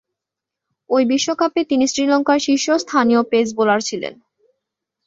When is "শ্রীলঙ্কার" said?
1.87-2.39